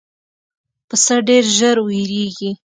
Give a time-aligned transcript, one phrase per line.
[0.87, 2.51] پسه ډېر ژر وېرېږي.